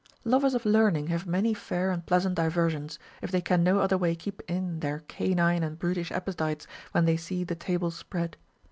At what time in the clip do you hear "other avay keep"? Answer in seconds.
3.81-4.41